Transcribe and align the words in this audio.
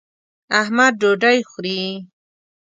احمد 0.61 0.93
ډوډۍ 1.01 1.37
خوري. 1.49 1.81